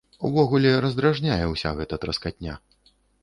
Увогуле, 0.27 0.71
раздражняе 0.85 1.45
ўся 1.53 1.75
гэта 1.81 2.01
траскатня. 2.05 2.57